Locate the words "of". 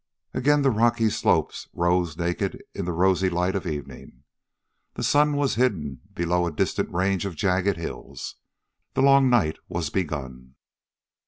3.55-3.67, 7.23-7.35